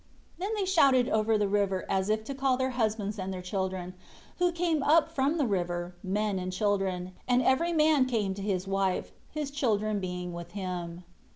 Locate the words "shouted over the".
0.65-1.47